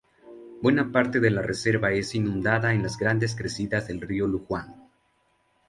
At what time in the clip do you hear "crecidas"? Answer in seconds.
3.35-3.87